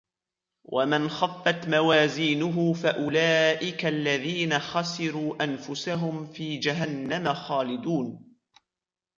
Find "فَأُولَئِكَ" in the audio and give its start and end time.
2.73-3.85